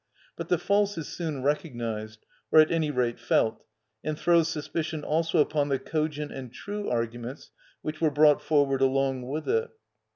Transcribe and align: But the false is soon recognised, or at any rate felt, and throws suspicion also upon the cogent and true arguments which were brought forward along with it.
But 0.35 0.49
the 0.49 0.57
false 0.57 0.97
is 0.97 1.07
soon 1.09 1.43
recognised, 1.43 2.25
or 2.51 2.59
at 2.59 2.71
any 2.71 2.89
rate 2.89 3.19
felt, 3.19 3.63
and 4.03 4.17
throws 4.17 4.47
suspicion 4.47 5.03
also 5.03 5.37
upon 5.37 5.69
the 5.69 5.77
cogent 5.77 6.31
and 6.31 6.51
true 6.51 6.89
arguments 6.89 7.51
which 7.83 8.01
were 8.01 8.09
brought 8.09 8.41
forward 8.41 8.81
along 8.81 9.27
with 9.27 9.47
it. 9.47 9.69